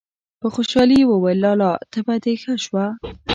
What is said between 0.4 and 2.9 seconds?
په خوشالي يې وويل: لالا! تبه دې ښه شوه!!!